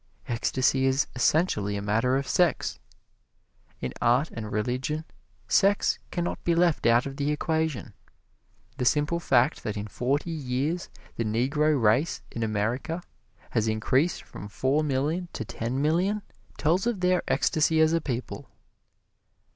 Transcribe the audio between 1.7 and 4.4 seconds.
a matter of sex. In art